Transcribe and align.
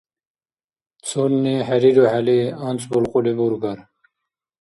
Цунни 1.07 1.55
хӀерирухӀели, 1.67 2.39
анцӀбулкьули 2.67 3.33
бургар? 3.37 3.79